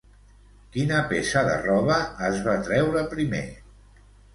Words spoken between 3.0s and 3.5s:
primer?